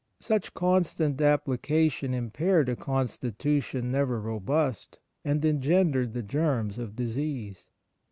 [0.19, 7.69] Such constant application impaired a constitution never robust, and engendered the germs of disease.